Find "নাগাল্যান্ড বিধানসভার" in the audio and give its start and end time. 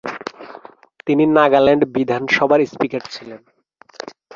1.37-2.59